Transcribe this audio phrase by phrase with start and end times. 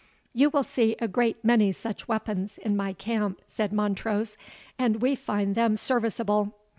[0.33, 4.35] "You will see a great many such weapons in my camp," said Montrose,
[4.79, 6.55] "and we find them serviceable."